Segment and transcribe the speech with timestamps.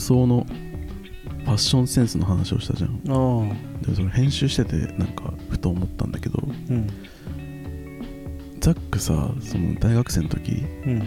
[0.00, 0.46] なんか服装の
[1.44, 3.00] ファッションセンスの話をしたじゃん。
[3.82, 6.86] でそれ編集しててなんかふと思ったんだけどうん。
[8.60, 11.02] ザックさその大学生の時うん。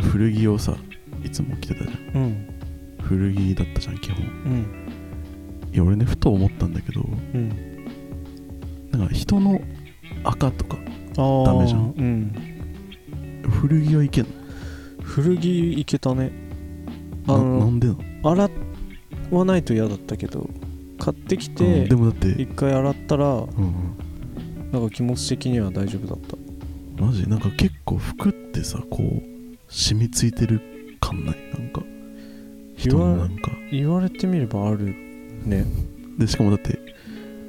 [0.00, 0.76] 古着をさ
[1.24, 2.22] いつも着てたじゃん。
[2.22, 2.48] うん。
[3.02, 4.24] 古着だったじゃん基本。
[4.24, 4.88] うん。
[5.72, 7.48] いや俺ねふと思ったんだけどうん。
[8.90, 9.60] なんか人の
[10.24, 11.94] 赤とかダメじゃん。
[11.96, 12.32] うん。
[13.48, 14.30] 古着はいけんの？
[15.02, 16.45] 古着いけたね
[17.26, 18.00] あななのんでなの
[18.32, 18.50] 洗
[19.30, 20.48] わないと嫌だったけど
[20.98, 24.70] 買ってきうんてでもだって一回洗ったらうんうん。
[24.72, 26.36] なんか気持ち的には大丈夫だった。
[27.02, 27.28] マジ？
[27.28, 29.22] なんか結構服ってさこう
[29.68, 30.60] 染みついてる
[31.00, 31.36] 感ない？
[31.56, 31.82] なんか
[32.76, 33.52] 人のなんか。
[33.70, 34.94] 言われてみればある
[35.44, 35.64] ね、
[36.18, 36.80] でしかもだって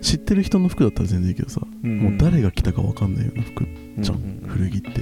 [0.01, 1.99] 知ってる人の服だったら全然いいけどさ、うん。
[1.99, 3.65] もう誰が着たか分かんないような服
[3.97, 4.43] じゃん、ん。
[4.47, 5.01] 古着って。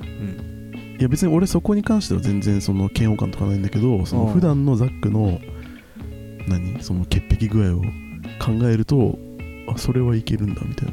[0.00, 0.63] うん
[0.98, 5.40] いや別に俺そこに関しては全然その嫌悪感とかないんだけどその普段のザックの
[6.46, 6.82] 何？
[6.82, 7.80] その潔癖具合を
[8.38, 9.18] 考えると
[9.68, 10.92] あそれはいけるんだみたいな。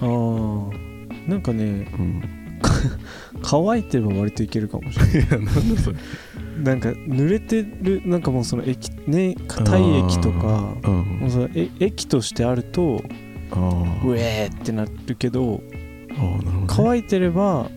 [0.00, 2.22] ああなんかねうん。
[3.42, 5.12] 乾いてれば割といけるかもしれない。
[5.12, 5.96] いやなんだそれ。
[6.62, 10.92] なんか濡れてるなんかもうその液ね硬い液とかうん。
[11.20, 13.02] もうそのえ液としてあると
[13.50, 14.06] あー。
[14.06, 15.62] ウェーってなるけど
[16.10, 17.70] あーなるほど、ね、乾いてれば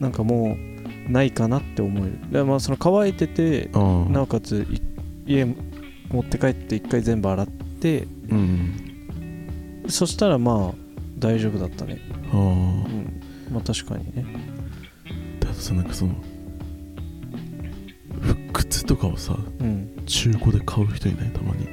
[0.00, 0.73] なんかもう
[1.08, 2.18] ないかなって思える。
[2.30, 4.80] でまあその乾いててあーなおかつい
[5.26, 10.74] 家持って帰って一回全部洗ってうんそしたらまあ
[11.18, 11.98] 大丈夫だったね。
[12.32, 12.38] ああ。
[12.38, 13.22] うん。
[13.52, 14.24] まあ確かにね。
[15.40, 16.14] だとさなんかその
[18.20, 19.90] ふ靴とかをさうん。
[20.06, 21.30] 中古で買う人いない？
[21.30, 21.68] たまに。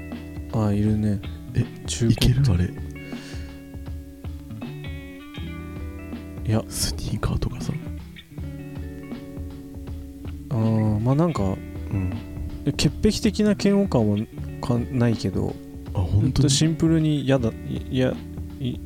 [0.54, 1.20] ああいるね。
[1.54, 2.42] え中いける？
[2.44, 2.70] 古あれ。
[6.46, 6.64] いや。
[6.68, 7.74] スニーカーとかさ
[10.52, 11.48] あーまあなんかう
[11.96, 12.14] ん。
[12.78, 14.18] 潔癖的な嫌悪感は
[14.62, 15.56] かないけど
[15.96, 16.50] あ本当に？
[16.50, 18.14] シンプルに嫌だいや
[18.60, 18.80] い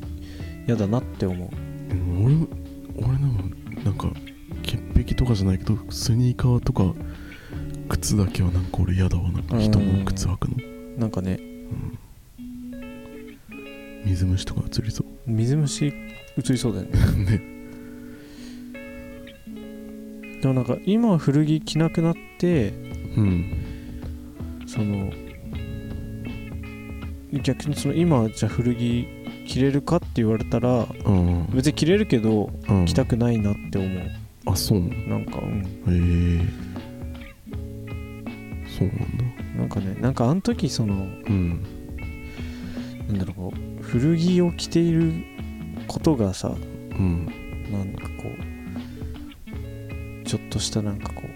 [0.66, 1.48] 嫌だなって思う。
[1.94, 2.46] うん俺も
[2.96, 3.42] 俺なんか
[3.84, 4.10] なんか
[4.62, 6.94] 潔癖とかじゃないけどスニーカーとか
[7.90, 10.56] 靴だけはなんか俺嫌だわなんか人の靴履くの、
[10.98, 11.38] なんかね。
[11.38, 11.98] うん、
[14.06, 15.06] 水虫とか移りそう。
[15.26, 15.92] 水虫移
[16.48, 17.24] りそうだよね。
[17.38, 17.55] ね
[20.46, 22.68] でもなんか今は古着着なくなって
[23.16, 24.64] うん。
[24.64, 25.10] その
[27.42, 29.08] 逆にその今じゃあ古着
[29.48, 31.48] 着れるかって言われたらうん。
[31.52, 32.84] 別に着れるけどうん。
[32.86, 34.10] 着たくないなって思う。
[34.46, 34.78] あそう。
[34.78, 35.64] なのへなんかうん。
[35.88, 36.48] え。
[38.78, 39.24] そうなんだ。
[39.58, 40.98] なんかねなんかあの時そのう
[41.32, 41.60] ん。
[43.08, 45.12] なんだろうこう古着を着ている
[45.88, 47.26] ことがさうん。
[47.72, 48.45] なんかこう
[50.26, 51.28] ちょっとしたなんかこう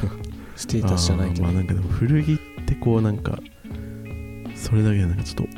[0.58, 1.44] ステータスじゃないけど。
[1.44, 3.38] まあなんかでも古着ってこうなんか
[4.54, 5.48] それだけでなんかちょっと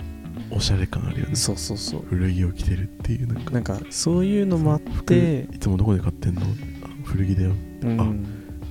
[0.50, 1.34] おしゃれ感あるよね。
[1.34, 2.04] そうそうそう。
[2.08, 3.50] 古着を着てるっていうなんか。
[3.50, 5.44] なんかそういうのもあって。
[5.48, 6.42] 服いつもどこで買ってんの？
[6.42, 6.44] あ
[7.04, 7.52] 古着だよ。
[7.82, 8.00] うん。
[8.00, 8.12] あ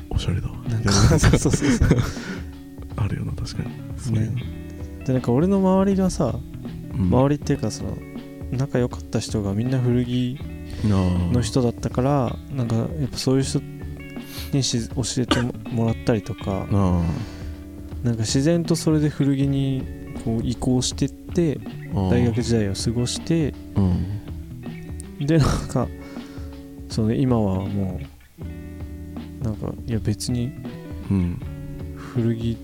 [0.10, 0.58] おしゃれだわ。
[0.70, 1.90] なんかそうそうそうそう。
[2.96, 3.70] あるよな確かに。
[3.98, 4.38] そういうの、
[5.06, 6.40] でなんか俺の周りがさ
[6.94, 7.08] うん。
[7.08, 7.98] 周りっていうかその
[8.52, 10.40] 仲良かった人がみんな古着
[10.86, 13.60] の人だったからなんかやっぱそういう人
[14.56, 17.04] にし教えてもらったりとかあ
[18.04, 19.84] なんか自然とそれで古着に
[20.24, 21.60] こう移行してって
[21.94, 25.26] 大学時代を過ごしてうん。
[25.26, 25.88] でなんか
[26.90, 28.00] その今はも
[29.42, 30.52] うなんかいや別に
[31.10, 32.58] うん古着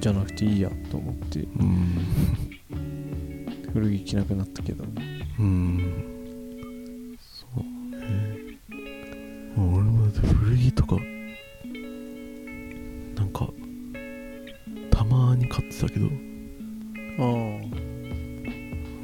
[0.00, 2.06] じゃなくていいやと思ってうん。
[3.72, 4.84] 古着着なくなったけど。
[5.38, 6.15] うん
[9.56, 10.96] まあ俺もだって古着とか
[13.14, 13.48] なんか
[14.90, 16.06] たまに買ってたけど。
[17.18, 17.22] あ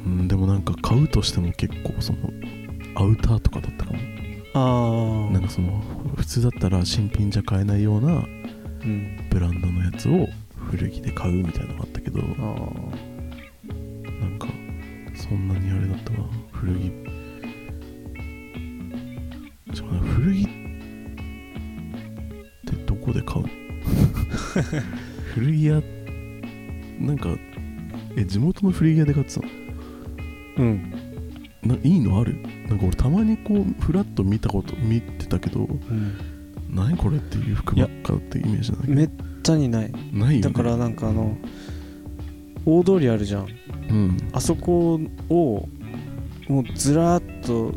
[0.05, 2.19] うんでもなんか買うとしても結構その
[2.95, 3.99] アウターとかだったかも。
[4.55, 5.81] ああなんかその
[6.15, 8.17] 普通だったら新品じゃ買えないようなう
[8.87, 9.27] ん。
[9.31, 10.27] ブランドのやつを
[10.69, 12.19] 古着で買うみたいなのがあったけど。
[12.19, 12.23] あ
[14.21, 14.47] なんか
[15.15, 16.19] そんなにあれだったな。
[16.51, 16.91] 古着
[23.25, 23.45] 買う。
[23.45, 23.51] の
[25.33, 25.81] 古着屋。
[26.99, 27.29] なんか
[28.15, 29.47] え地元の古着屋で買ってたの？
[30.57, 30.93] うん。
[31.63, 32.35] ないいのある？
[32.67, 36.13] なんか俺たまにこうフラッと見たこと見てたけどうん。
[36.69, 39.09] 何これっていう服ばっかってイメージなんだけめっ
[39.43, 39.91] たにない。
[39.91, 41.37] どないよ、ね、だからなんかあの
[42.65, 43.47] 大通りあるじゃん。
[43.89, 44.17] うん。
[44.31, 44.99] あそこ
[45.29, 45.69] を
[46.47, 47.73] もうずらーっと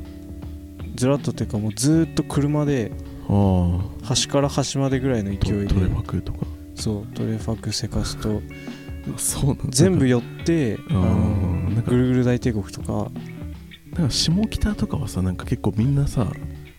[0.95, 3.06] ずらっとっていうかもうずーっと車であ
[4.02, 5.67] 端から端までぐらいのあ勢いで。
[5.67, 6.46] トトレファクとか。
[6.75, 8.40] そうトレファクセカスト。
[9.14, 9.64] あそうなんだ。
[9.70, 13.11] 全部寄ってあのぐるぐる大帝国とか。
[13.93, 16.26] なんか下北とかはさなんか結構みんなさ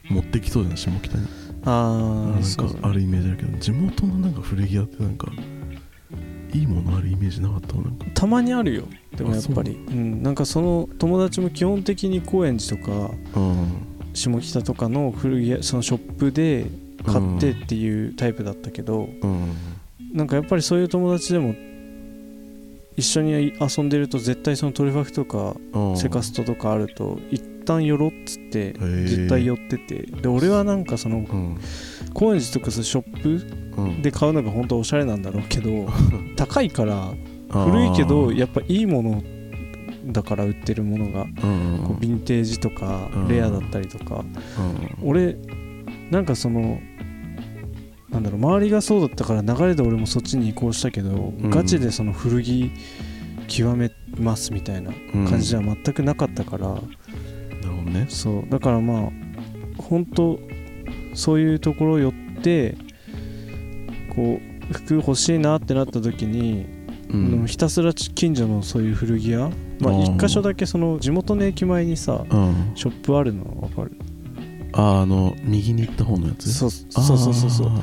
[0.09, 1.27] 持ってきそうじゃん下北に。
[1.65, 5.27] ああなんかあるイメージあるけど地元のなんか古着屋ってなんか
[6.53, 8.05] いいものあるイメージなかったわなんか。
[8.13, 8.83] たまにあるよ。
[9.15, 9.71] でもあやっぱり。
[9.71, 9.91] う。
[9.91, 16.66] んなんかその友達も基本的に高円寺とかうん下北とかの古着屋そのショップで
[17.06, 19.54] 買ってっていうタイプだったけど、うん
[20.14, 21.54] なんかやっぱりそういう友達でも
[22.96, 25.98] 一緒に遊んでると絶対そのトリファクとかうん。
[25.98, 31.58] セカストとかあると一旦寄ろっつってー絶対寄っててで俺はなんかそのうん。
[32.14, 34.02] 高円寺とかそうショップうん。
[34.02, 35.88] で買うのが本当おしゃれなんだろうけど
[36.36, 37.14] 高いから
[37.50, 39.24] 古いけどやっぱいいもの
[40.07, 43.27] だから売ってるものがうんこうヴィンテージとかうん。
[43.27, 44.18] レアだったりとか。
[44.19, 45.38] うん俺
[46.12, 46.80] なんかその
[48.09, 51.50] なんだろう周りがそうだったから流れで俺もそっちに移行したけど、ん。
[51.50, 52.71] ガチでその古着
[53.48, 54.92] 極めますみたいな
[55.30, 58.06] 感じじゃ全くなかったから、なるほどね。
[58.09, 58.50] そう。
[58.50, 59.12] だからまあ
[59.77, 60.39] 本当
[61.13, 62.77] そういうところ寄って
[64.15, 64.39] こ
[64.69, 66.65] う服欲しいなってなった時に、
[67.09, 67.45] うん。
[67.45, 72.71] ひたすら近所のそういう古着屋まああー一箇所だけその地元の駅前にさうん。
[72.75, 73.91] ショップあるの分かる？
[74.74, 76.51] あーあの右に行った方のやつ？
[76.53, 77.81] そうそうそうそうあ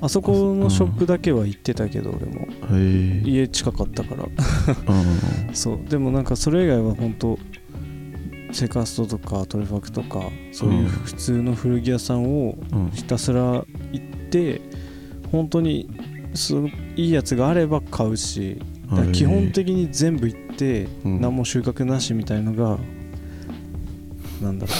[0.06, 2.46] あそこのショップだけは行ってたけど俺も。
[2.70, 3.28] ーへえ。
[3.28, 4.24] 家近かったから。
[4.24, 4.30] うん。
[5.54, 5.78] そう。
[5.88, 7.38] でもなんかそれ以外は本当
[8.52, 12.90] セカストとかトレファクとかそういう普通の古着屋さんをうん。
[12.92, 13.42] ひたすら
[13.92, 14.60] 行って
[15.32, 15.90] 本当に
[16.32, 21.20] そういいやつがあれば買うしだから基本的に全部行ってうん。
[21.20, 22.78] 何も収穫なしみたいのが
[24.40, 24.72] なんだろ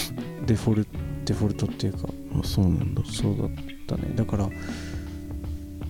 [0.43, 0.87] うデフォル
[1.25, 2.09] デフォルトっていうか
[2.41, 3.03] あそうなんだ。
[3.05, 3.49] そうだっ
[3.87, 4.13] たね。
[4.15, 4.49] だから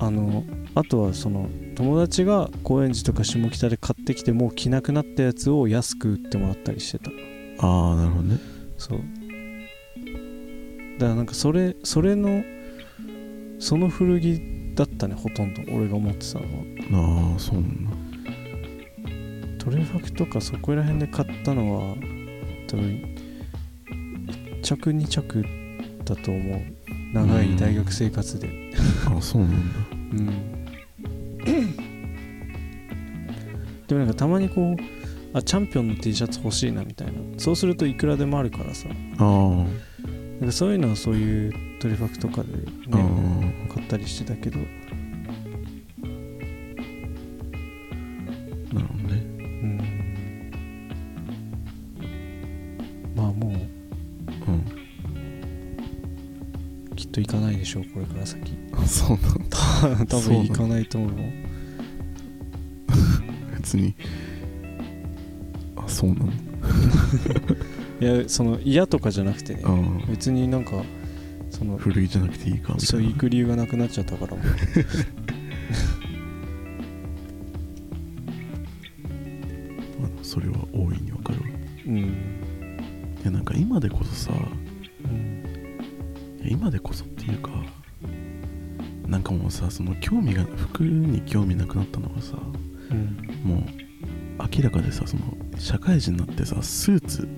[0.00, 0.44] あの
[0.74, 7.10] あとはその友達が高円寺とか下北で買ってきてもう着なくなったやつを安く売ってもらったりしてた。
[7.64, 8.38] ああなるほどね。
[8.76, 8.98] そう。
[10.98, 12.42] だからなんかそれそれの
[13.60, 14.40] その古着
[14.74, 15.62] だったねほとんど。
[15.72, 17.32] 俺が持ってたのは。
[17.32, 17.90] ああそうなんだ
[19.70, 21.94] トレファクとかそこら辺で買ったのは
[22.68, 23.14] 多分
[23.86, 25.44] 1着2着
[26.04, 26.60] だと思う。
[27.12, 28.72] 長い大学生活で。
[29.06, 29.78] あそうなんだ。
[29.90, 30.26] うん。
[33.86, 34.76] でもなんかたまにこう
[35.34, 37.12] あチャンピオンの T シャツ欲しいなみたいな。
[37.36, 38.88] そうするといくらでもあるからさ。
[39.18, 39.66] あ
[40.40, 44.60] なんかそういうのはそういうトリファクとかでね買ったりしてたけど
[57.68, 58.56] しょうこれから先。
[58.72, 60.06] あそうなんだ。
[60.16, 61.10] 多分行かないと思う。
[63.58, 63.94] 別に。
[65.76, 66.32] あそうなんだ。
[68.00, 69.76] いやその嫌とかじゃなくてねあ。
[70.08, 70.82] 別になんか
[71.50, 74.34] そのあ古着じゃなくていいかみたそういな行く理由がなくなっちゃったから。
[74.36, 74.42] も
[80.04, 81.46] あそれは大いにわかるわ。
[81.48, 81.52] い
[81.88, 82.14] うん。
[83.24, 84.32] やなんか今でこそさ
[86.48, 87.50] 今でこそっていうか
[89.06, 92.36] なんかもうさその興味が服に興味なくなったのがさ
[92.90, 93.16] うん。
[93.44, 93.64] もう
[94.56, 95.22] 明らかでさその
[95.58, 97.28] 社会人になってさスーツ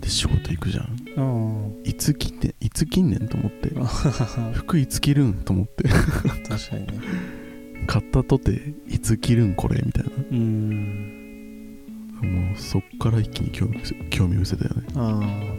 [0.00, 0.84] で仕事行くじゃん。
[1.16, 3.72] あいつ着んねんいつ着んねんと思って。
[3.78, 3.84] あ
[4.54, 5.84] 服いつ着るんと思って。
[5.88, 7.00] 確かにね。
[7.86, 11.74] 買ったとていつ着るんこれみたいうん。
[12.14, 14.86] なもうそっから一気に興味興味失せたよね。
[14.94, 15.53] ああ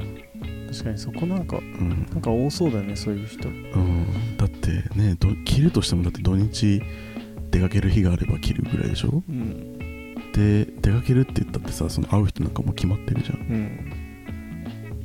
[0.76, 3.48] 確かにそこなんかうん、なんか多そうだよねそういう人。
[3.48, 6.82] うん、だってねど着るとしてもだって土日
[7.50, 9.24] 出かける日があれば着るぐらいでしょ？
[9.28, 10.16] うん。
[10.34, 13.38] で出かけるって言ったってさその会う人なんかもう決まってるじゃん。
[13.38, 13.94] うん。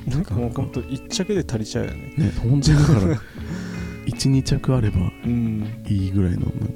[0.07, 2.13] なんかもうほんと一着で足りちゃうよね。
[2.17, 3.21] ね本当にだから
[4.07, 5.83] 12着あればうん。
[5.87, 6.70] いいぐらいのなん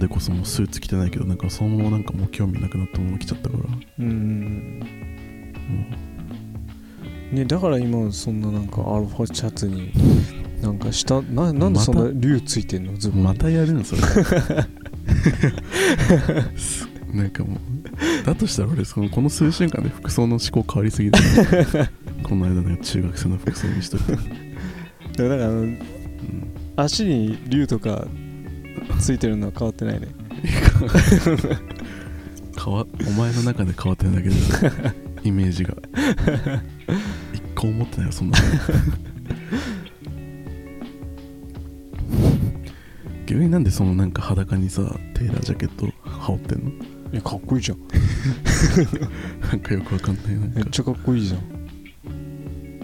[0.00, 3.62] でこそもうスーツ着てないけどなんかそのままなんかもう興味なくなったまま来ちゃったから。
[3.64, 4.80] もうんうん。
[7.32, 9.92] ねだから今そんななんかアルファシャツに
[10.62, 12.96] なんか下ななんでそんな竜ついてんの？
[12.96, 14.02] ズボンまたやるのそれ。
[17.14, 17.58] なんかもう
[18.24, 21.18] だとしたら俺そのこの数週間で服装の思考変わりすぎて。
[22.24, 25.78] この間なんか中学生の服装にしといて、だからあのうん。
[26.76, 28.06] 足に竜とか
[29.00, 30.08] ついてるのは変わってないね。
[32.62, 34.34] 変わお前の中で変わってるだけで
[35.22, 35.74] イメージが。
[37.32, 38.44] 一個も思ってないよそんなの。
[43.26, 44.82] 逆になんでそのなんか裸にさ
[45.14, 46.70] テーラージャケット羽織ってんの？
[47.12, 47.78] いやかっこいいじゃん。
[49.48, 50.60] なんかよくわかんないなんか。
[50.60, 51.40] めっちゃかっこいいじゃん。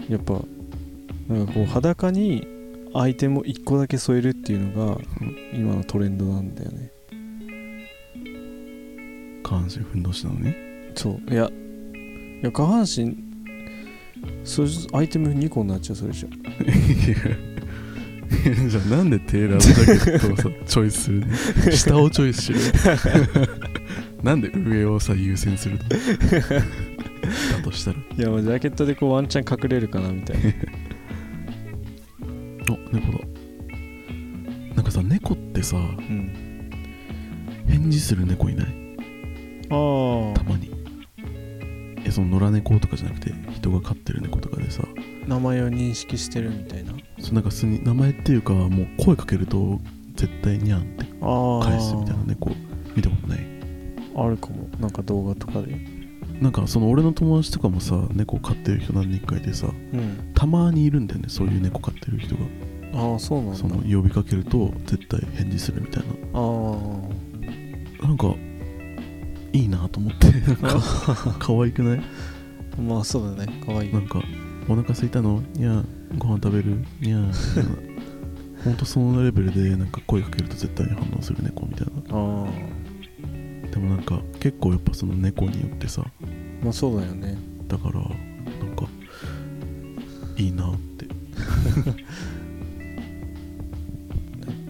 [0.09, 0.33] やっぱ
[1.27, 2.47] なんかこう裸に
[2.93, 4.97] アイテムを1個だけ添えるっていうのが
[5.53, 6.91] 今のトレンドなんだよね。
[9.43, 10.53] 下半身ふんどしなのに
[10.95, 11.33] そう。
[11.33, 13.15] いやいや下半身
[14.43, 16.29] そうアイテム2個になっちゃうそれじゃ。
[18.69, 21.27] じゃあなんでテーラージャケットをさチョイスするの？
[21.71, 22.59] 下をチョイスしろ。
[24.23, 25.83] なんで上をさ優先するの？
[25.87, 25.89] だ
[27.63, 27.97] としたら。
[28.17, 30.43] いやまあジャケットでこうワンチャン隠れるかなみたいな
[46.17, 46.93] 識してるみたいな。
[47.19, 49.79] そうなんか普通に名前っていうかもう声かけると
[50.15, 51.05] 絶対にゃんって。
[51.21, 52.51] 返すみたいな猫
[52.95, 53.39] 見たことない？
[54.15, 54.67] あるかも。
[54.79, 55.77] なんか動画とかで。
[56.41, 60.31] なんかその俺の友達とかもさ猫飼ってる人何人かいてさうん。
[60.35, 62.41] たまにいるんだよねそういう猫飼ってる人が。
[62.93, 63.57] ああそうなんだ。
[63.57, 66.37] その呼びかけると絶対返事するみたいあ
[68.01, 68.35] ななんか
[69.53, 70.79] いいなと思って なんか
[71.39, 71.99] 可愛くない？
[71.99, 73.59] あまあそうだね。
[73.65, 73.89] かわい。
[73.89, 74.21] いなんか
[74.69, 75.41] お腹空いたの？
[75.53, 75.85] にゃー
[76.17, 76.83] ご飯食べる？
[77.01, 77.31] いな
[78.63, 81.93] ほんとそのレベルでなんか声かけると絶対に反応する猫みたいな。
[82.09, 82.47] あ
[83.71, 86.03] でもなんか結構やっぱその猫によってさ。
[86.05, 86.11] あ
[86.63, 87.37] まあそうだよね。
[87.67, 88.07] だからなん
[88.75, 88.85] か
[90.37, 91.05] いいなって。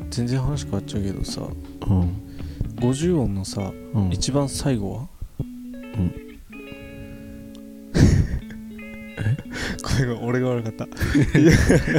[0.09, 1.41] 全然話変わっちゃうけどさ
[1.87, 2.11] うん。
[2.77, 4.09] 50音のさうん。
[4.11, 5.07] 一番最後は？
[5.39, 6.26] うん
[9.97, 10.85] これが俺が悪かった。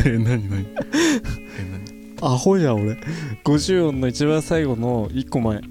[0.07, 0.67] え何何？
[0.67, 0.67] え
[2.21, 2.97] アホじゃん俺。
[3.45, 5.57] 50音の一番最後の1個前。
[5.57, 5.64] も何う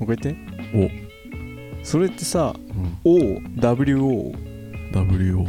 [0.00, 0.36] 一回言って。
[0.74, 1.84] お。
[1.84, 2.54] それってさ
[3.04, 3.12] うん。
[3.12, 4.34] OWO
[4.92, 5.46] WO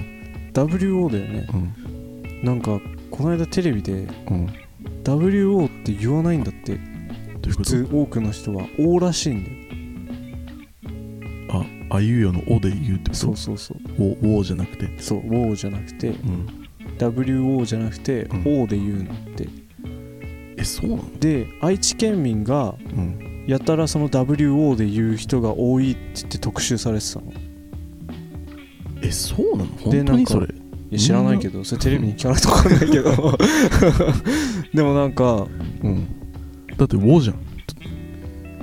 [0.53, 1.48] WO だよね。
[1.53, 2.43] うん。
[2.43, 2.79] なんか
[3.12, 4.48] この間テレビでうん。
[5.03, 6.77] ど WO って言わないんだって。
[7.48, 8.65] 普通多くの人は。
[8.79, 9.58] O らしいんだよ
[11.89, 13.13] ああいうよの「お」で言うってこと？
[13.15, 14.17] そうそうそう。
[14.24, 14.89] おおじゃなくて？
[15.00, 16.10] そう WO じゃなくて。
[16.10, 16.48] うん。
[16.98, 18.62] WO じゃなくてうん。
[18.63, 19.48] O で言うんだって。
[20.58, 21.19] えそうなの？
[21.19, 23.46] で愛知県民がうん。
[23.48, 27.31] やたらその WO で言う人が多いって言って特集されてたの。
[27.31, 27.34] い
[29.01, 29.69] えそうなの？
[29.79, 30.48] 本当にそれ？
[30.91, 33.38] や知らないけどそれテレビに聞かないと分かんないけど。
[34.74, 35.48] でもなんか
[35.84, 36.05] うん。
[36.77, 37.36] だって「お」じゃん。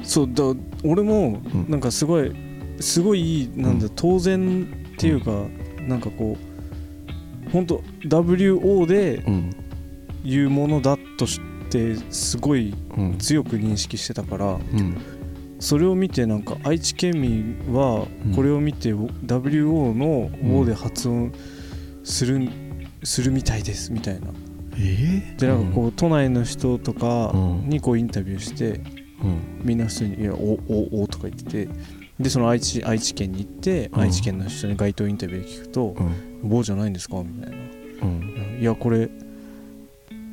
[0.03, 0.45] そうだ
[0.85, 1.67] 俺もうん。
[1.69, 2.31] なんかすごい
[2.81, 5.45] すごいなんだう当然っていうか
[5.87, 9.51] なんかこう本当 WO でうん。
[10.25, 11.41] 言うものだとし
[11.71, 13.19] てすごいうん。
[13.19, 14.97] 強く認識してたからうん。
[15.59, 18.35] それを見てなんか愛知県民はうん。
[18.35, 20.61] これを見て WO のうん。
[20.61, 21.33] O で発音
[22.03, 22.49] する
[23.05, 24.29] するみたいですみたいな。
[24.79, 28.81] えー、でなんかこう都内の人とかうんにこうインタビューして
[29.23, 29.61] うん。
[29.63, 31.69] みんな普通に「いやおおお」とか言ってて
[32.19, 34.01] でその愛知愛知県に行ってうん。
[34.01, 37.57] 愛知県の人に街頭インタビュー聞くとうん「棒じゃないんですか?」みたいな。
[38.03, 39.09] うん「いやこれ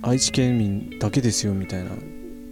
[0.01, 1.91] 愛知県民だけですよ」みたいな。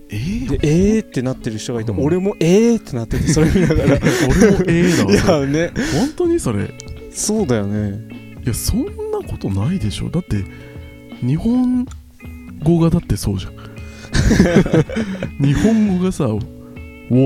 [0.10, 2.04] えー、で「えー!」ってなってる人がいて、うん。
[2.04, 3.96] 俺も「えー!」ってなっててそれ見ながら。
[3.96, 5.72] い俺もええだわやね。
[5.98, 6.70] 本当にそれ。
[7.12, 8.00] そうだよね。
[8.44, 8.92] いやそんな
[9.26, 10.10] ことないでしょ。
[10.10, 10.44] だって
[11.26, 11.86] 日本
[12.64, 13.54] 語がだってそうじゃん。
[15.46, 16.36] 日本語がさ「お」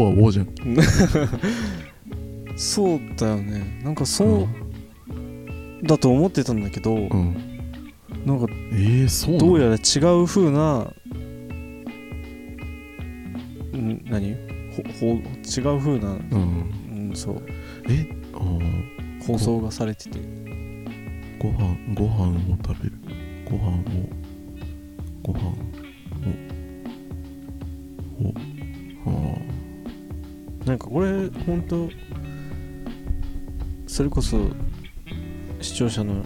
[0.06, 0.48] は「お」じゃん
[2.56, 3.82] そうだよね。
[3.84, 4.48] なんかそ
[5.84, 7.36] うだと思ってたんだけど、うん、うん、
[8.26, 9.78] なんかえー、そうどうやら違
[10.22, 10.92] う風な、
[13.78, 14.36] ん何？
[14.76, 15.20] ほほ違
[15.76, 16.70] う風な、うん。
[17.10, 17.42] うん、そう。
[17.90, 18.08] え？
[18.34, 19.26] あー。
[19.26, 20.20] 放送がされてて。
[21.40, 22.94] ご飯ご飯を食べる。
[23.50, 23.84] ご飯を。
[25.24, 25.52] ご飯を。
[29.06, 29.12] は
[30.66, 31.90] なんかこれ本当
[33.96, 34.38] それこそ
[35.62, 36.26] 視聴者の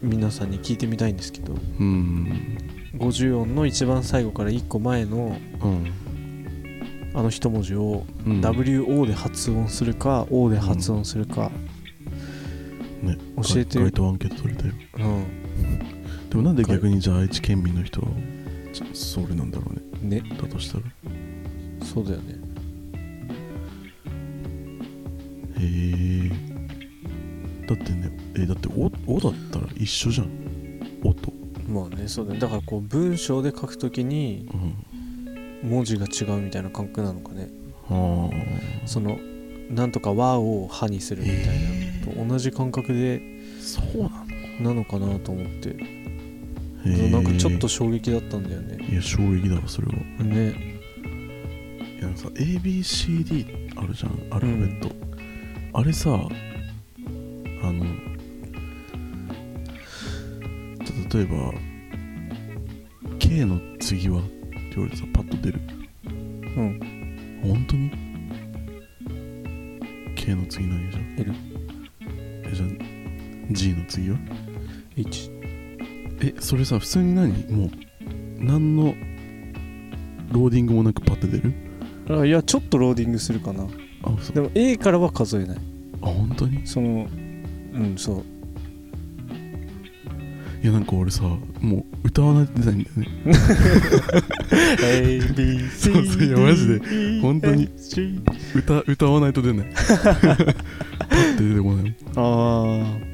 [0.00, 2.58] 皆さんに聞いてみたいんですけどあうん。
[2.94, 5.92] 50音の一番最後から1個前のうん。
[7.12, 8.40] あの一文字をうん。
[8.40, 11.50] WO で発音するか O で発音するか、
[13.02, 13.18] ね。
[13.42, 13.80] 教えて。
[13.80, 14.74] ガイドアンケート取れたよ。
[14.96, 16.28] うん。
[16.30, 18.06] でもなんで逆にじゃあ愛知県民の人は
[18.94, 20.20] それなんだろうね。
[20.20, 20.36] ね。
[20.40, 20.84] だとしたら。
[21.84, 22.39] そうだよね
[25.60, 30.28] へえだってねえだって「お」おだったら一緒じゃん
[31.04, 31.32] 「お」と
[31.68, 32.40] まあねそうだね。
[32.40, 34.74] だからこう文章で書くときにうん。
[35.62, 37.50] 文字が違うみたいな感覚なのかね。
[37.90, 39.18] ああその
[39.68, 43.20] なんとか和を歯にするみたいへなのと同じ感覚で
[43.60, 44.08] そうな
[44.62, 45.68] のなのかなと思って。
[45.68, 45.74] へ
[46.86, 48.78] えなんかちょっと衝撃だったんだよね。
[48.90, 50.24] いや衝撃だわそれは。
[50.24, 50.54] ね。
[52.00, 53.44] いやさ ABCD
[53.76, 54.88] あるじゃんアルファベット、
[55.72, 56.12] あれさあ
[57.72, 57.84] の
[61.12, 61.52] 例えば
[63.18, 64.30] K の次はって
[64.74, 65.60] 言われてさパッと出る。
[66.04, 67.40] うん。
[67.42, 67.90] 本当に
[70.16, 71.32] ？K の次何じゃん L
[72.44, 72.68] えじゃあ
[73.50, 74.18] G の次は
[74.96, 75.30] ？H
[76.22, 77.32] えそれさ普通に何？
[77.52, 77.70] もう
[78.38, 78.94] 何の
[80.32, 81.54] ローディングもなくパッて出る？
[82.08, 83.66] あいやちょっとローディングするかな
[84.34, 85.58] でも A からは数えない。
[86.02, 86.66] あ本当に？
[86.66, 87.06] その
[87.74, 88.24] うんそう。
[90.62, 91.22] いやなんか俺さ
[91.60, 93.08] もう歌わないと出ないんだよね。
[94.82, 96.80] A B C そうそういやマジで。
[97.22, 97.68] 本当に
[98.54, 99.66] 歌歌わないと出ない。
[99.72, 101.94] パッて出てこない。
[102.16, 103.09] ああ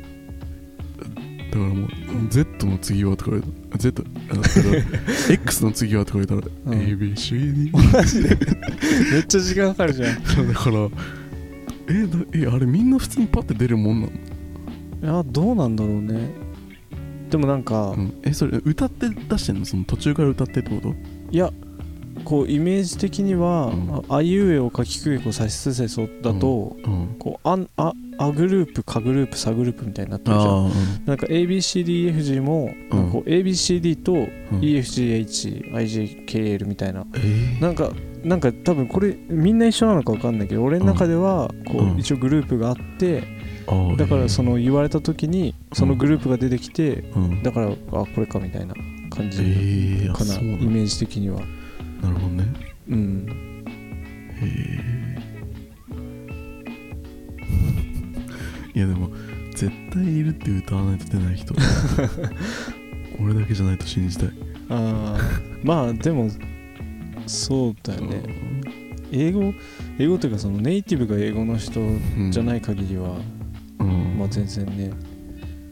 [2.29, 3.77] Z の次はとか言われた。
[3.77, 4.05] ら Z
[5.29, 6.81] あ X の次はとか言われたら、うん。
[6.81, 8.37] ABCD マジで？
[9.13, 10.11] めっちゃ時間かかるじゃん。
[10.11, 10.15] い
[10.49, 10.89] だから
[11.89, 14.09] えだえあれみんな普通にパッて出るもんな
[15.09, 16.31] の、やどうなんだろうね。
[17.31, 19.65] でもなんか、うん、えそれ歌って出してんの？
[19.65, 20.95] その途中から歌ってってこと？
[21.31, 21.53] いや
[22.25, 23.95] こうイメージ的には、うん。
[24.09, 27.17] ああいうえを書きくえこさしすせそだと、うん。
[27.19, 30.51] こうあんああグループかグループさグループみたいになってるじゃん。
[30.67, 30.71] ああ
[31.05, 33.11] なんか ABCDEFG も、うん。
[33.11, 34.21] こう ABCD とうん、
[34.53, 37.05] うん EFGHIJKL みたいな。
[37.15, 37.61] えー。
[37.61, 37.91] なんか
[38.25, 41.99] なんか多分これみんな一緒なのか分かんないけど俺の中ではこう、うん。
[41.99, 43.23] 一応グループがあって
[43.97, 47.43] だからその言われた時にそのグループが出てきてえーうん。
[47.43, 48.75] だからあこれかみたいな
[49.11, 50.65] 感じかな、そうなんだ。
[50.65, 51.41] イメージ的には。
[52.03, 52.45] なるほどね。
[52.89, 53.27] うん。
[54.41, 55.07] へえ
[58.77, 59.09] いやでも
[59.55, 61.55] 絶対いるって歌わないと出ない人。
[63.19, 64.31] 俺だけじゃないと信じたい。
[64.69, 66.29] あーまあでも
[67.27, 68.23] そうだよね。
[69.11, 69.55] 英語
[69.99, 73.19] 英語というかそのネイティブが英語の人うんじゃない限りは、
[73.79, 74.19] うん。
[74.19, 74.91] まあ全然ね。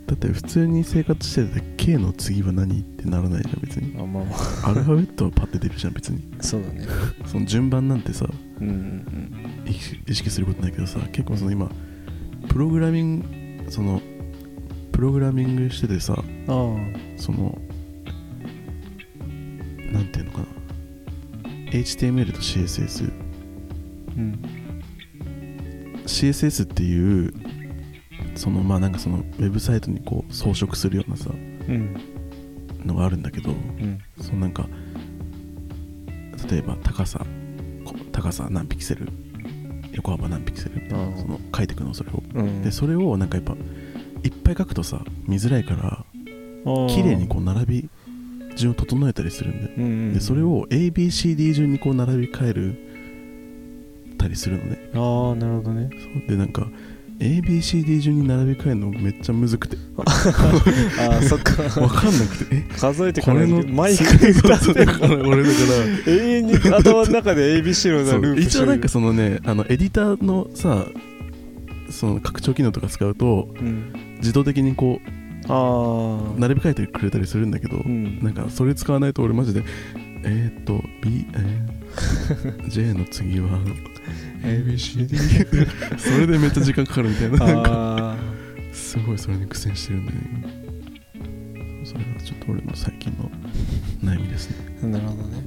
[0.07, 3.95] だって普通に生活してて K の次は何ってならないじゃん別に。
[3.99, 4.31] あまあま
[4.64, 4.71] あ。
[4.71, 6.27] アルファベットはパッて出るじゃん別に。
[6.40, 6.87] そうだね。
[7.27, 8.27] その順番なんてさ
[8.61, 9.31] うんうん。
[9.67, 11.71] 意識意識することないけどさ結構その今
[12.55, 14.01] プログラミングその
[14.93, 16.14] プログラミングしててさ
[17.17, 17.59] その
[19.90, 20.47] なんていうのかな。
[21.73, 23.12] HTML と CSS あ
[24.17, 24.40] うん。
[26.07, 27.35] CSS っていう
[28.37, 31.97] そのまあなんかそのウェブサイトにこう装飾するようなさうん。
[32.85, 33.99] のがあるんだけどうん。
[34.21, 34.69] そのなんか
[36.49, 37.19] 例えば高さ
[37.85, 39.09] こ高さ何ピクセル
[39.94, 42.22] 横幅何ピクセルみたいその書いてくのそれを。
[42.35, 42.62] うん。
[42.62, 43.54] でそれをなんかやっぱ
[44.22, 46.04] いっぱい書くとさ見づらいから
[46.88, 47.88] 綺麗にこう並び
[48.57, 49.70] 順を整えたりするんだよ。
[49.76, 52.76] うんうんでそれを ABCD 順にこう並び替える
[54.18, 54.78] たりするのね。
[54.94, 55.90] ああなるほどね。
[56.28, 56.66] でなんか
[57.18, 59.77] ABCD 順に並び替えるのめっちゃむずくて。
[60.05, 61.81] ああそっか。
[61.81, 62.57] わかんなくて。
[62.57, 62.64] え？
[62.77, 65.14] 数えてからこれの毎回歌ってだから。
[65.29, 65.55] 俺だか
[66.07, 70.87] ら永遠に頭の中で ABC のループ一応なんかしそのねあのエディターのさ
[71.90, 73.92] その拡張機能とか使うとうん。
[74.18, 75.00] 自動的にこ
[75.48, 78.18] ああう並び替えてくれたりするんだけど、うん。
[78.22, 79.62] なんかそれ使わないと俺マジで
[80.24, 83.50] えー、っと B、えー J の次は
[84.44, 85.16] ABCD
[85.98, 88.16] それでめっちゃ時間かかるみたいな。
[88.72, 90.18] すごいそれに苦戦してるんだよ。
[90.18, 93.30] ねそれがちょっと俺の最近の
[94.02, 94.57] 悩みですね。
[94.83, 95.42] あなるほどね。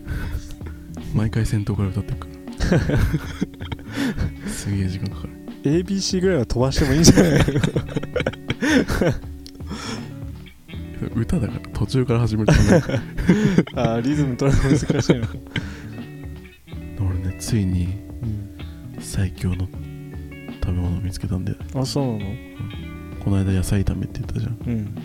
[1.13, 2.89] 毎回先頭から歌ってるから
[4.49, 5.33] すげえ時間かかる。
[5.63, 7.41] ABC ぐらいは飛ばしてもいいんじゃない
[11.15, 12.59] 歌だから途中から始めるとね。
[13.75, 15.27] あーリズム取るの難しいの。
[17.39, 18.06] ついにうん
[18.99, 19.67] 最強の食
[20.67, 21.53] べ物を見つけたんで。
[21.75, 22.31] あそうなの？
[23.23, 24.57] この間野菜炒めって言ったじゃん。
[24.67, 24.95] うん。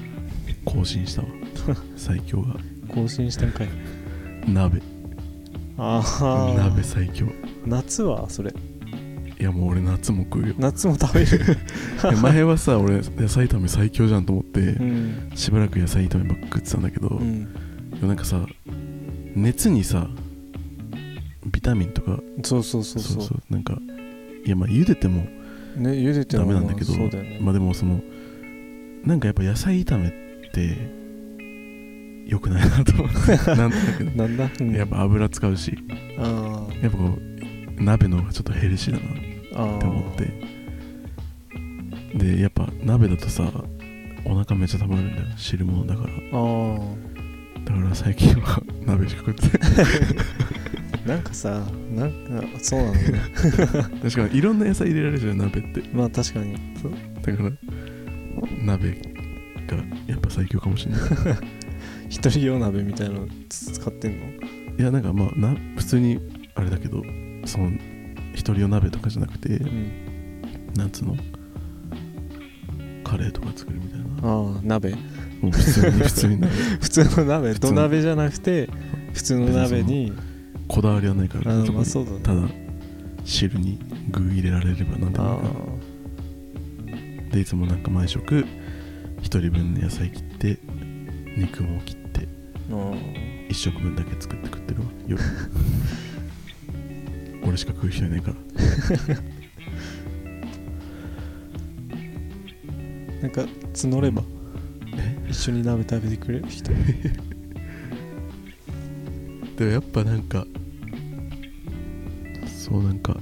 [0.64, 1.28] 更新したわ。
[1.96, 2.56] 最強が。
[2.88, 3.68] 更新したんかい。
[4.46, 4.80] 鍋。
[5.78, 7.26] ああ鍋最強。
[7.66, 8.28] 夏は？
[8.28, 8.52] それ。
[9.40, 10.54] いやもう俺夏も食うよ。
[10.58, 11.38] 夏も食べる？
[12.04, 15.30] いや前はさ俺野菜炒め最強じゃんと思ってうん。
[15.34, 17.52] しばらく野菜炒めばっか食ってたんだけど、うん。
[17.90, 18.46] でもなんかさ
[19.34, 20.21] 熱にさビ
[21.62, 22.18] タミンとか。
[22.42, 23.42] そうそうそうそう。
[23.48, 23.78] なんか
[24.44, 25.22] いやまあ茹でても
[25.76, 28.02] ね茹でてもダメなんだけど、まあそうだよね、まあでもその
[29.04, 30.10] なんかやっぱ野菜炒めっ
[30.52, 30.76] て
[32.26, 34.72] 良くないなと思って なんとなくねなんだ、うん。
[34.72, 35.78] やっぱ油使うし。
[36.18, 37.18] あやっぱこ
[37.78, 39.00] う鍋の方がちょっとヘルシーだ
[39.58, 40.52] なって思って。
[42.14, 43.50] でやっぱ鍋だとさ
[44.24, 45.26] お腹めっちゃたまるんだよ。
[45.36, 46.12] 汁物だから。
[46.32, 46.78] あ
[47.64, 49.58] だから最近は鍋しか食って
[51.06, 53.18] なんかさなんかそうなんだね
[54.02, 55.82] 確かにいろんな野菜入れられるじゃん鍋って。
[55.92, 56.54] まあ確かに。
[57.22, 57.50] だから
[58.64, 58.96] 鍋が
[60.06, 61.00] やっぱ最強かもしれない。
[62.08, 64.26] 一人用鍋みたいなの使ってんの？
[64.78, 66.18] いやなんかまあな普通に
[66.54, 67.02] あれだけど
[67.46, 67.70] その
[68.34, 69.90] 一人用鍋とかじゃなくてうん。
[70.76, 71.16] なんつうの？
[73.04, 74.06] カレーとか作るみたいな。
[74.22, 74.90] ああ鍋。
[75.40, 76.52] もう普通に普通に鍋。
[76.80, 77.54] 普通の鍋。
[77.54, 78.68] 土鍋じゃなくて
[79.12, 80.12] 普通の鍋に
[80.68, 82.20] こだわりはないからあまあそうだね。
[82.22, 82.48] ただ
[83.24, 83.78] 汁に
[84.10, 85.48] 具入れられればなんでもいいあか
[87.28, 87.30] ら。
[87.30, 88.44] でいつもなんか毎食
[89.20, 90.58] 一人分の野菜切って
[91.36, 92.28] 肉も切って
[93.48, 94.86] 一食分だけ作って食ってるわ。
[95.06, 95.22] 夜。
[97.44, 98.36] 俺しか食う人いないから。
[103.22, 103.42] なんか
[103.74, 104.22] 募れば。
[104.96, 105.16] え？
[105.30, 106.70] 一緒に鍋食べてくれる人
[109.56, 110.46] でもやっぱなんか
[112.46, 113.16] そうなんか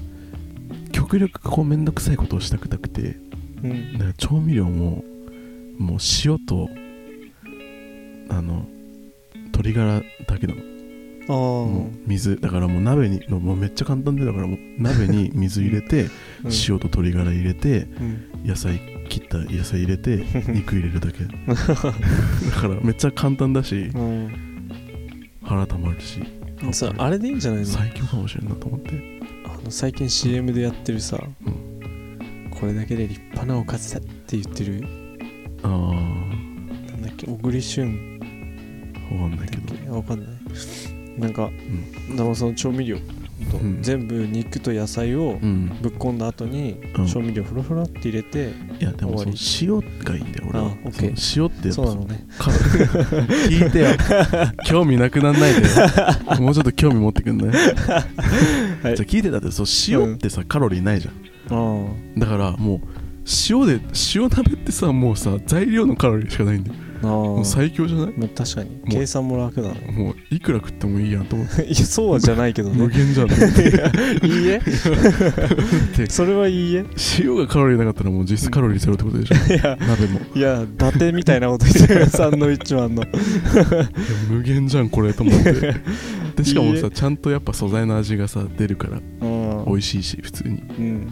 [0.93, 3.16] 極力こうめんどくさいことをしたくなくて
[3.62, 3.99] うん。
[3.99, 5.05] なんか調味料も
[5.79, 6.69] もう塩と
[8.29, 8.66] あの
[9.35, 10.61] 鶏ガラだけなの。
[11.29, 12.40] あもう水。
[12.40, 16.07] だからもう鍋にのもうめっちゃ簡単でだからもう鍋に水入れて、
[16.45, 18.49] あ 塩と鶏ガラ入れてうん。
[18.49, 21.25] 野菜切った野菜入れて 肉入れるだけ。
[21.51, 24.31] だからめっちゃ簡単だしうん
[25.50, 26.20] 腹たまるし。
[26.62, 27.66] うんさあれでいいんじゃないの？
[27.66, 29.20] 最強かもしれんなと思って。
[29.46, 31.50] あの最近 CM でやってるさ、う
[32.54, 34.84] これだけで立派なおかずだって言ってる。
[35.62, 35.74] あな
[36.94, 37.26] んだっけ？
[37.26, 38.20] 小栗旬。
[39.10, 39.96] あわかんないけど。
[39.96, 40.28] わかんない。
[41.18, 42.16] なんか、ん。
[42.16, 42.96] でもその調味料
[43.46, 43.83] と、うん。
[43.83, 45.68] 全部肉と野菜をうん。
[45.81, 47.07] ぶっ込んだ後に、うん。
[47.07, 48.50] 調味料フロフロって入れて、
[48.81, 50.66] いやでもその塩がいいんだよ俺は。
[50.66, 50.70] あ
[51.03, 52.26] 塩ってやっぱそうなのね。
[52.38, 52.50] か
[53.48, 53.87] 聞いてよ。
[54.66, 56.40] 興味なくなんないでよ。
[56.40, 57.57] もうちょっと興味持ってくんね、 はい。
[57.57, 61.14] じゃあ聞いてたってそう塩ってさ、カロリーないじゃん。
[61.50, 61.87] あ。
[62.18, 62.81] だからもう
[63.48, 63.81] 塩で
[64.14, 68.12] 塩鍋ってさもうさ材料のカロリーしかないんだよもうあ最強じゃない？
[68.16, 68.80] まあ確かに。
[68.90, 71.64] 計算も楽だねもういくら食ってもいいやんと思って。
[71.66, 72.76] いやそうじゃないけどね。
[72.76, 74.60] 無限じゃんいいえ。
[76.08, 76.84] それはいいえ。
[77.18, 79.34] 塩がカロリーなかったらもう実質カロリーゼロってことでしょ。
[79.54, 80.20] いや鍋も。
[80.34, 83.02] いいや伊達みたいなこと言ってるサンドウィッチマンの。
[83.02, 83.08] や
[84.30, 85.74] 無限じゃんこれと思って。
[86.36, 89.64] でしかもさちゃんとやっぱ素材の味がさ出るからうん。
[89.66, 90.62] 美味しいし普通に。
[90.78, 91.08] うん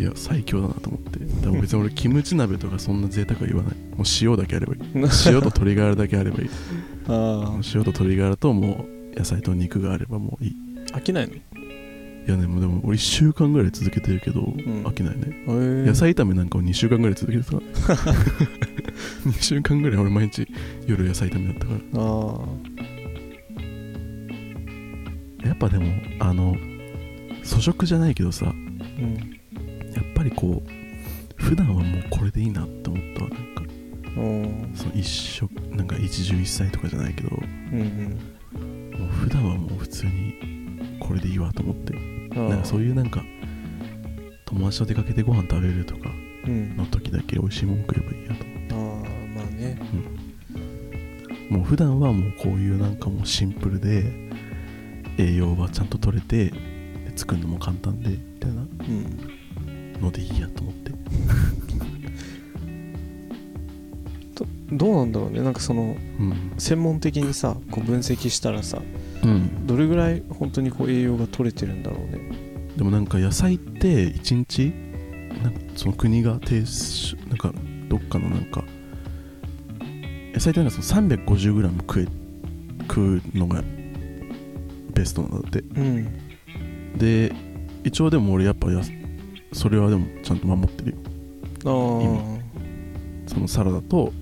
[0.00, 1.18] いや最強だなと思って。
[1.18, 3.74] でも別に俺キムチ鍋とかそんな贅沢は言わない。
[3.96, 4.80] もう塩だけあればいい。
[5.26, 6.50] 塩と鶏ガラだけあればいい。
[7.08, 10.50] あ塩と鶏ガラともう野菜と肉があればもういい。
[10.50, 10.56] い
[10.92, 11.34] あ飽きないの？
[12.26, 14.54] やねもうでも俺1週間ぐらい続けてるけど、ん。
[14.86, 15.22] 飽きないね。
[15.28, 15.86] へー。
[15.86, 17.56] 野菜炒めなんかを2週間ぐらい続けてた。
[19.28, 20.46] 2週間ぐらい俺毎日
[20.86, 22.38] 夜野菜炒めだったかあ
[25.42, 25.86] らやっぱでも
[26.20, 26.56] あの
[27.44, 29.39] 粗食じゃないけどさあうん
[30.00, 33.62] やっぱりこう普段はもうこれでいいなって思ったわなんか。
[34.16, 34.72] うん。
[34.74, 37.28] その一食なんか一汁一菜とかじゃないけど
[37.72, 38.18] うん
[38.98, 41.92] もう普段はもう普通にこれでいいわと思って。
[41.94, 42.48] うん。
[42.48, 43.22] なんかそういうなんか
[44.46, 46.10] 友達と出かけてご飯食べるとか
[46.46, 46.76] うん。
[46.76, 48.34] の時だけ美味しいもん食えばいいや
[48.68, 48.82] とああ
[49.34, 49.78] まあね。
[51.50, 54.04] もう普段はもうこういうなんかもうシンプルで
[55.18, 56.52] 栄養はちゃんと取れてで
[57.16, 58.62] 作るのも簡単でみたいな。
[58.62, 59.29] うん
[60.00, 60.90] のでいいやと思って。
[64.34, 65.42] どどうなんだろうね。
[65.42, 66.52] なんかそのうん。
[66.58, 68.82] 専門的にさこう分析したらさ
[69.22, 69.66] うん。
[69.66, 72.20] どれぐらい本当にこう栄養が取れてるんだろうね。
[72.76, 74.72] でもなんか野菜って1日
[75.42, 77.52] なんかその国が提出なんか
[77.88, 78.64] どっかのなんか
[80.32, 82.06] 野菜ってなんかその 350g 食え
[82.88, 83.62] 食うのが
[84.94, 85.60] ベストなんだって。
[85.60, 86.98] うん。
[86.98, 87.32] で
[87.84, 88.80] 一応でも俺やっぱや
[89.52, 90.96] それはでもちゃんと守ってるよ。
[91.64, 92.38] あ
[93.28, 94.12] そのサラダと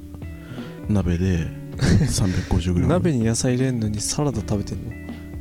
[0.89, 4.93] 鍋で 350g あ鍋に野菜入れんのにサラダ食べてんの？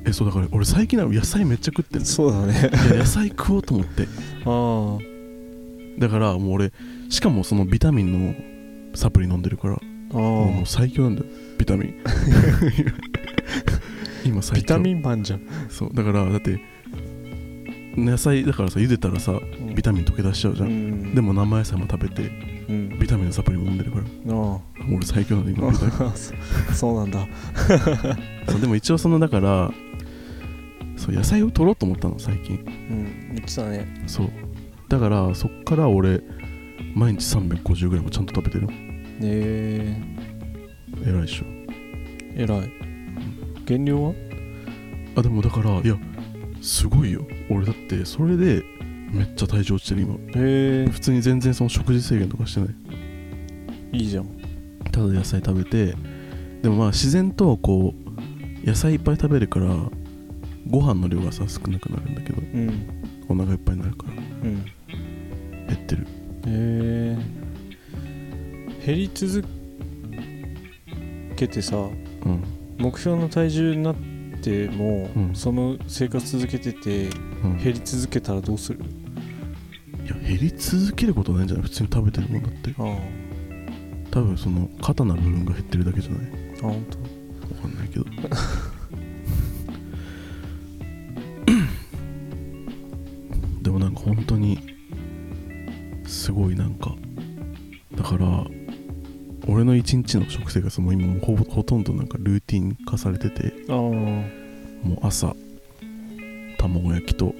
[0.05, 2.53] えそうだから俺最近なんか野菜めっちゃ食ってんのそうだね。
[2.89, 4.07] いや野菜食おうと思って。
[4.45, 4.97] あ
[5.99, 6.71] だからもう俺
[7.09, 8.35] しかもそのビタミンの
[8.95, 9.77] サプリ飲んでるからあ
[10.13, 11.27] あもう最強なんだよ。
[11.57, 11.95] ビタミン。
[14.23, 14.61] 今あ最強。
[14.61, 15.41] ビタミンマンじゃん。
[15.69, 16.59] そうだからだって
[17.97, 19.39] 野菜だからさ茹でたらさ
[19.75, 21.15] ビタミン溶け出しちゃうじゃん、うん。
[21.15, 22.29] でも生野菜も食べて
[22.69, 22.99] うん。
[22.99, 24.03] ビタミンのサプリも飲んでるから。
[24.35, 24.59] あ
[24.93, 25.73] 俺最強なんだ今
[26.15, 26.33] そ
[26.73, 27.27] そうなんだ。
[28.61, 29.71] でも一応そのだから
[30.95, 32.55] そう野菜を取ろうと思ったの最近。
[32.89, 34.03] うん言ってたね。
[34.05, 34.29] そう。
[34.89, 36.21] だからそっから俺
[36.93, 38.67] 毎日 350g ちゃんと食べてる。
[39.21, 39.99] え。
[41.05, 41.45] 偉いっしょ。
[41.45, 42.71] ー、偉い。
[43.65, 44.13] 減量は？
[45.17, 45.97] あでもだからいや
[46.61, 47.25] すごいよ。
[47.49, 48.63] 俺だってそれで
[49.11, 50.15] めっちゃ体重落ちてる今。
[50.15, 52.69] へえ普通に全然その食事制限とかしてない。
[53.93, 54.27] いいじゃん。
[54.91, 55.95] ただ野菜食べて
[56.61, 57.93] でもまあ自然とこ
[58.63, 59.75] う野菜いっぱい食べるから
[60.67, 63.03] ご飯の量がさ少なくなるんだけどうん。
[63.29, 64.15] お腹いっぱいになるからう
[64.47, 64.65] ん
[65.67, 66.07] 減ってる。
[66.47, 67.17] へえ
[68.85, 69.43] 減り続
[71.35, 71.79] けてさう
[72.29, 72.43] ん。
[72.77, 73.95] 目標の体重になっ
[74.41, 75.35] ても、うん。
[75.35, 77.09] その生活続けてて
[77.43, 77.57] うん。
[77.57, 78.79] 減り続けたらどうする？
[80.05, 81.63] いや減り続けることないんじゃない？
[81.63, 82.73] 普通に食べてるもんだって。
[84.11, 86.21] 多分その肩の部分が減ってるだけじゃない？
[86.59, 86.97] あ本当
[87.55, 88.05] わかんないけど。
[93.61, 94.59] でもなんか本当に
[96.05, 96.95] すごいなんか。
[97.95, 98.45] だから
[99.49, 104.23] 俺の一日の食生活も今もうほぼほとんどなんかルーティン化されてても
[105.01, 105.33] う朝
[106.57, 107.33] 卵焼きと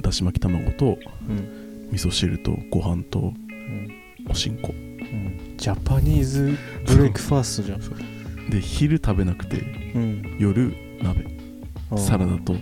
[0.00, 3.88] だし巻き卵とうん、味噌汁とご飯とうん。
[4.28, 4.68] おしんこ。
[4.72, 9.58] うん、ジャパニーズブレイクファーストじゃんで昼食べなくて
[9.94, 10.36] うん。
[10.38, 11.26] 夜鍋。
[11.96, 12.54] サラダと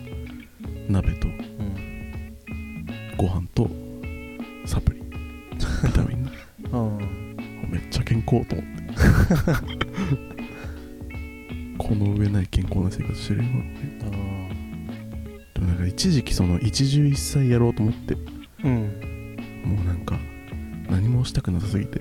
[0.89, 2.87] 鍋とうん。
[3.17, 3.69] ご飯と
[4.67, 5.01] サプリ。
[5.85, 6.31] ビタミン。
[6.73, 7.28] あ
[7.67, 8.83] めっちゃ健康と思って。
[11.79, 13.63] この上ない健康な生活してる今あ
[14.07, 14.55] あ
[15.55, 18.15] でもなんか一時期その一汁一菜やろうと思って。
[18.15, 18.19] あ
[18.67, 18.73] うん
[19.65, 20.19] もうなんか
[20.91, 22.01] 何もしたくなさすぎて。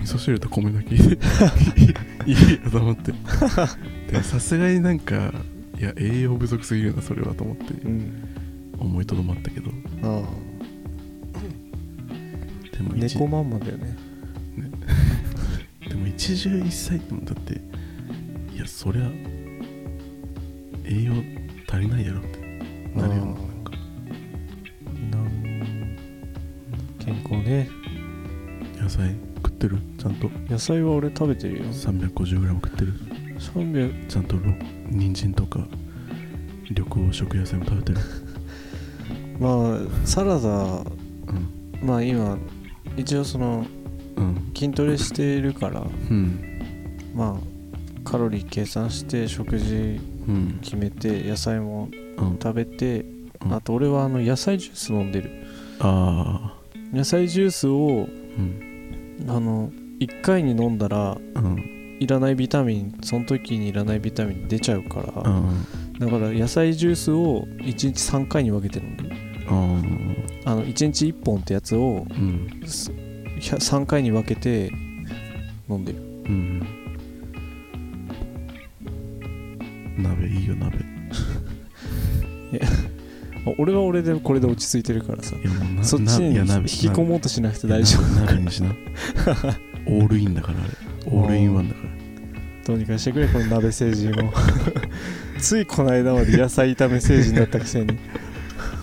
[0.00, 1.18] 味噌汁と米だけ入れ
[2.26, 3.12] いいやと思って。
[4.10, 5.32] でさすがになんか
[5.78, 7.74] いや栄養不足すぎるなそれはと思って。
[7.74, 8.24] うん。
[8.78, 9.70] 思いとどまったけど。
[10.02, 10.49] ああ
[12.82, 13.94] でも一猫まんまだよね。
[15.86, 17.60] でも一汁一菜ってもだって
[18.54, 19.10] いやそりゃ
[20.84, 21.12] 栄養
[21.70, 22.38] 足りないやろって
[22.96, 23.72] なるよななんか。
[25.10, 25.96] なん
[26.98, 27.68] 健康ね。
[28.80, 29.78] 野菜食ってる？
[29.98, 30.30] ちゃんと。
[30.48, 31.64] 野菜は俺食べてるよ。
[31.66, 32.94] 350g 食ってる
[33.38, 34.42] ？300ちゃんとろ
[34.90, 35.66] 人参とか
[36.70, 37.98] 緑黄色野菜も食べてる？
[39.38, 40.84] まあサラダうん。
[41.86, 42.38] まあ今
[42.96, 43.66] 一応その
[44.16, 44.52] うん。
[44.54, 46.40] 筋トレしているからうん。
[47.14, 50.58] まあカロリー計算して食事うん。
[50.62, 52.38] 決めて野菜もうん。
[52.42, 53.04] 食べて、
[53.44, 53.54] うん。
[53.54, 55.30] あと俺はあの野菜ジュース飲んでる。
[55.80, 56.54] あ
[56.92, 58.08] 野菜ジュースを
[59.28, 61.96] あの1回に飲んだらうん。
[62.00, 65.66] いらないビタミンその時にいらないビタミン出ちゃうから、うん。
[65.98, 69.10] だから野菜ジュースを1日3回に分けて飲んでる
[70.44, 72.90] ああの1日1本ってやつをーうんす
[73.40, 74.70] 3回に分けて
[75.68, 75.98] 飲んでる。
[75.98, 76.60] うん。
[79.98, 80.78] 鍋いいよ鍋。
[83.46, 85.36] あ俺は俺でこれで落ち着いてるからさ。
[85.82, 88.02] そっちに引き込もうとしなくて大丈夫。
[88.02, 88.74] 鍋鍋にしな。
[89.86, 90.70] オールインだからあれ。
[91.06, 91.90] オールインワンだから。
[92.66, 94.32] どうにかしてくれこの鍋成人を
[95.38, 97.96] ついこの間まで野菜炒め成人だったくせに。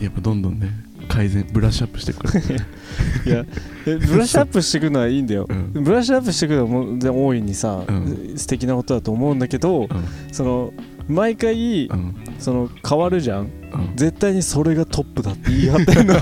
[0.02, 2.42] やっぱどんどんね改善ブラッシュアップしていくから
[3.34, 3.46] いや
[3.86, 5.48] えブラッシュアップしていくのはいいんだよ。
[5.50, 5.84] うん。
[5.84, 8.34] ブラッシュアップしていくのはも大いにさ、うん。
[8.36, 9.88] 素敵なことだと思うんだけど、うん。
[10.32, 10.74] その
[11.08, 12.16] 毎回うん。
[12.40, 13.50] その変わるじゃん
[13.96, 16.14] 絶対にそれがトップだって言い張ってんの。
[16.14, 16.18] い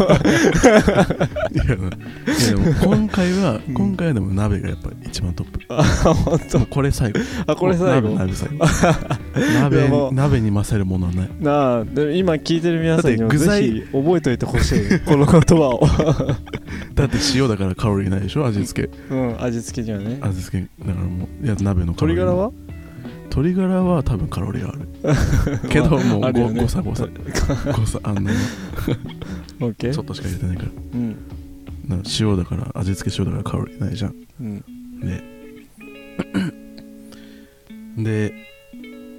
[1.57, 3.73] やでも今回は、うん。
[3.73, 5.59] 今回はでも鍋がやっぱ一番トップ。
[5.69, 6.65] あ本当。
[6.65, 7.19] これ最後。
[7.47, 8.09] あこれ最後。
[8.09, 8.65] 鍋鍋最後。
[10.09, 11.29] 鍋鍋に勝るものはない。
[11.39, 15.81] なあで今聞いてる皆さんにも具材ぜひ覚えておいてほしいこの言葉を。
[16.95, 18.89] だって塩だからカロリーないでしょ味付け。
[19.13, 20.17] うん味付けにはね。
[20.21, 22.51] 味付けだからもういや鍋のカロリー鶏ガラは？
[23.25, 24.87] 鶏ガラは多分カロリーある。
[25.69, 26.61] けどもうごあるよね。
[26.61, 28.37] 誤差誤差誤差あんなに
[29.77, 30.69] ちょっとしか入れてないから。
[30.93, 31.13] うん。
[32.03, 34.15] か塩だから味付け塩だからカロリーないじゃん。
[34.41, 34.63] うん。
[35.01, 35.23] で
[38.31, 38.33] で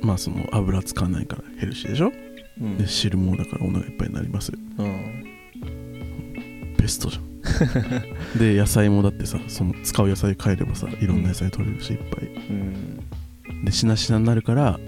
[0.02, 2.12] まあその油使わないからヘルシーでしょ？
[2.60, 2.78] うん。
[2.78, 4.52] で汁もだからお腹いっぱいになります。
[4.78, 5.24] うん。
[6.78, 7.26] ベストじゃん。
[8.38, 12.24] で野菜もだってさその使う野菜変えればさいろんな野菜取れるしいっぱい。
[12.50, 13.00] うん
[13.64, 14.78] でしなしなになるから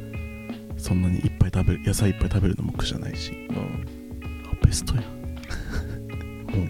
[0.76, 3.32] そんなにいっぱい食べる野菜いっぱい食べるのも苦じゃないし。
[3.50, 3.56] うん。
[4.52, 5.00] あベストや。
[5.00, 5.04] ん。
[5.04, 6.64] も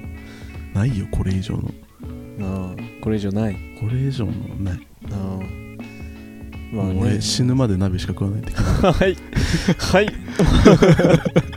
[0.74, 1.70] うないよこれ以上の。
[2.40, 3.56] ああこれ以上ない。
[3.80, 5.38] これ以上のない、ああ
[6.72, 7.00] まあね。
[7.00, 9.16] 俺死ぬまで鍋しか食わないって はい。
[9.78, 10.08] はい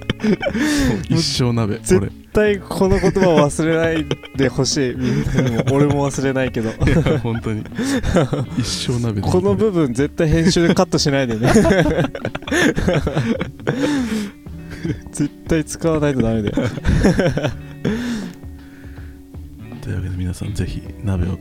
[1.09, 4.05] 一生鍋絶対この言葉を忘れない
[4.37, 4.95] でほしい。
[4.95, 6.69] みんなにも俺も忘れないけど。
[6.69, 7.63] いや本当に。
[8.57, 9.21] 一生鍋。
[9.21, 11.51] でこの部分絶対編集でカットしないでね。
[15.11, 16.55] 絶対使わないとダメだよ。
[19.81, 21.37] というわけで皆さんぜひ鍋を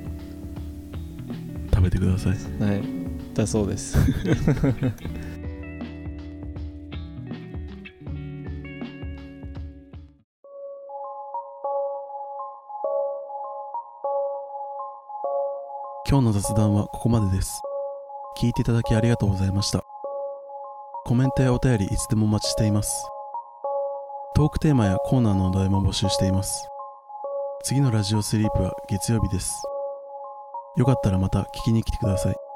[1.72, 2.32] 食べてください。
[2.62, 2.82] はい。
[3.34, 3.96] だそうです
[16.10, 17.62] 今日の雑談はここまでです。
[18.36, 19.84] 聞いていただきありがとうございました。
[21.04, 22.92] コメントやお便りいつでもお待ちしています。
[24.34, 26.68] トークテーマやコーナーのお題も募集しています。
[27.62, 29.62] 次のラジオスリープは月曜日です。
[30.76, 32.49] よかったらまた聞きに来てください。